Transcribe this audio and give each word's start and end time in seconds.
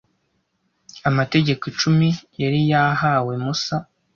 Amategeko 1.09 1.63
Icumi 1.71 2.07
yari 2.41 2.59
yahawe 2.71 3.33
Musa 3.43 3.75